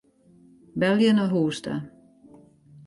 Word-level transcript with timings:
Belje 0.81 1.09
nei 1.13 1.31
hûs 1.33 1.57
ta. 1.63 1.75